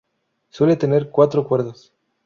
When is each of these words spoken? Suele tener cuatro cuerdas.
Suele 0.49 0.77
tener 0.77 1.11
cuatro 1.11 1.47
cuerdas. 1.47 1.93